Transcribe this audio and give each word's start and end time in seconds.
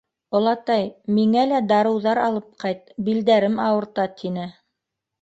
Олатай 0.37 0.87
миңә 1.17 1.43
лә 1.51 1.59
дарыуҙар 1.73 2.23
алып 2.23 2.49
ҡайт, 2.65 2.93
билдәрем 3.11 3.65
ауырта 3.71 4.11
тине. 4.21 4.53